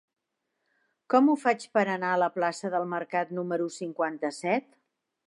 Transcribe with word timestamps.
Com 1.13 1.27
ho 1.27 1.35
faig 1.43 1.67
per 1.77 1.83
anar 1.95 2.09
a 2.13 2.21
la 2.23 2.29
plaça 2.39 2.71
del 2.77 2.87
Mercat 2.97 3.35
número 3.41 3.69
cinquanta-set? 3.79 4.73